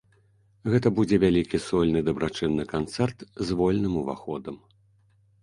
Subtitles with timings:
[0.75, 3.19] Гэта будзе вялікі сольны дабрачынны канцэрт
[3.51, 4.55] з вольным уваходам.